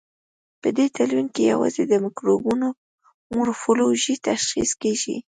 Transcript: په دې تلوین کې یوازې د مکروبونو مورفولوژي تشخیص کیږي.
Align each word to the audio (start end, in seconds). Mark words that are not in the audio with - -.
په 0.61 0.69
دې 0.77 0.85
تلوین 0.95 1.27
کې 1.33 1.43
یوازې 1.53 1.83
د 1.87 1.93
مکروبونو 2.03 2.67
مورفولوژي 3.33 4.15
تشخیص 4.27 4.71
کیږي. 4.81 5.17